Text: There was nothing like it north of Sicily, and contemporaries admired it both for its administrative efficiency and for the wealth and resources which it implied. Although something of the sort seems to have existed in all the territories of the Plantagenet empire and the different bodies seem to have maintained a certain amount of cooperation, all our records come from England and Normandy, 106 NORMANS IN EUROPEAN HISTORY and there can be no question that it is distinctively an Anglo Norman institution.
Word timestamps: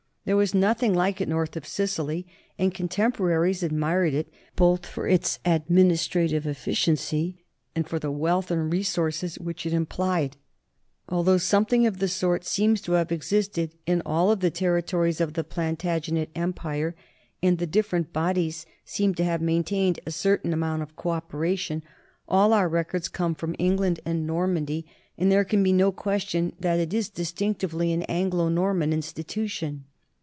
There 0.23 0.37
was 0.37 0.53
nothing 0.53 0.93
like 0.93 1.19
it 1.19 1.27
north 1.27 1.57
of 1.57 1.65
Sicily, 1.65 2.27
and 2.59 2.71
contemporaries 2.71 3.63
admired 3.63 4.13
it 4.13 4.31
both 4.55 4.85
for 4.85 5.07
its 5.07 5.39
administrative 5.45 6.45
efficiency 6.45 7.41
and 7.75 7.89
for 7.89 7.97
the 7.97 8.11
wealth 8.11 8.51
and 8.51 8.71
resources 8.71 9.39
which 9.39 9.65
it 9.65 9.73
implied. 9.73 10.37
Although 11.09 11.39
something 11.39 11.87
of 11.87 11.97
the 11.97 12.07
sort 12.07 12.45
seems 12.45 12.81
to 12.81 12.91
have 12.93 13.11
existed 13.11 13.73
in 13.87 14.03
all 14.05 14.35
the 14.35 14.51
territories 14.51 15.19
of 15.21 15.33
the 15.33 15.43
Plantagenet 15.43 16.29
empire 16.35 16.93
and 17.41 17.57
the 17.57 17.65
different 17.65 18.13
bodies 18.13 18.67
seem 18.85 19.15
to 19.15 19.23
have 19.23 19.41
maintained 19.41 19.99
a 20.05 20.11
certain 20.11 20.53
amount 20.53 20.83
of 20.83 20.95
cooperation, 20.95 21.81
all 22.29 22.53
our 22.53 22.69
records 22.69 23.09
come 23.09 23.33
from 23.33 23.55
England 23.57 23.99
and 24.05 24.27
Normandy, 24.27 24.85
106 25.15 25.17
NORMANS 25.17 25.17
IN 25.17 25.23
EUROPEAN 25.23 25.23
HISTORY 25.23 25.23
and 25.23 25.31
there 25.31 25.49
can 25.49 25.63
be 25.63 25.73
no 25.73 25.91
question 25.91 26.55
that 26.59 26.79
it 26.79 26.93
is 26.95 27.09
distinctively 27.09 27.91
an 27.91 28.03
Anglo 28.03 28.49
Norman 28.49 28.93
institution. 28.93 29.85